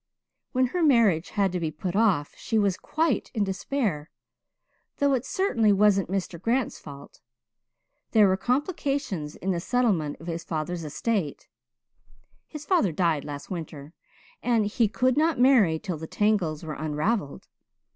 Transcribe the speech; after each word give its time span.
When 0.51 0.65
her 0.73 0.81
marriage 0.81 1.29
had 1.29 1.51
to 1.51 1.59
be 1.59 1.69
put 1.69 1.95
off 1.95 2.33
she 2.35 2.57
was 2.57 2.75
quite 2.75 3.29
in 3.35 3.43
despair 3.43 4.09
though 4.97 5.13
it 5.13 5.27
certainly 5.27 5.71
wasn't 5.71 6.09
Mr. 6.09 6.41
Grant's 6.41 6.79
fault. 6.79 7.21
There 8.09 8.27
were 8.27 8.35
complications 8.35 9.35
in 9.35 9.51
the 9.51 9.59
settlement 9.59 10.19
of 10.19 10.25
his 10.25 10.43
father's 10.43 10.83
estate 10.83 11.47
his 12.47 12.65
father 12.65 12.91
died 12.91 13.23
last 13.25 13.51
winter 13.51 13.93
and 14.41 14.65
he 14.65 14.87
could 14.87 15.17
not 15.17 15.39
marry 15.39 15.77
till 15.77 15.97
the 15.99 16.07
tangles 16.07 16.63
were 16.63 16.73
unravelled. 16.73 17.47